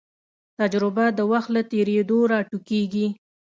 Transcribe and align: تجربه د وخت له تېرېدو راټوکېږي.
تجربه 0.59 1.05
د 1.17 1.19
وخت 1.31 1.49
له 1.55 1.61
تېرېدو 1.71 2.17
راټوکېږي. 2.31 3.07